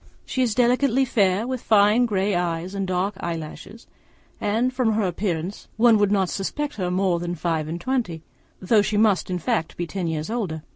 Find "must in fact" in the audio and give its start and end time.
8.97-9.77